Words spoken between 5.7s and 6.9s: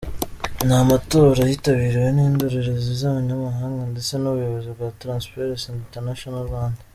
International Rwanda.